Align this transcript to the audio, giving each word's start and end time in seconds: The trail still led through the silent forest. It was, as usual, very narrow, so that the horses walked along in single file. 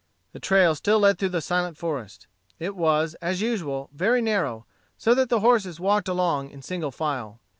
The 0.33 0.39
trail 0.39 0.73
still 0.73 0.97
led 0.97 1.19
through 1.19 1.29
the 1.29 1.41
silent 1.41 1.77
forest. 1.77 2.25
It 2.57 2.75
was, 2.75 3.13
as 3.21 3.39
usual, 3.43 3.91
very 3.93 4.19
narrow, 4.19 4.65
so 4.97 5.13
that 5.13 5.29
the 5.29 5.41
horses 5.41 5.79
walked 5.79 6.07
along 6.07 6.49
in 6.49 6.63
single 6.63 6.89
file. 6.89 7.39